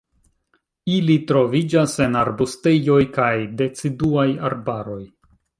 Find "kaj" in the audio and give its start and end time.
3.19-3.31